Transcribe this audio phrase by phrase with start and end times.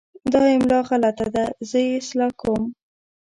[0.31, 2.63] دا املا غلط ده، زه یې اصلاح کوم.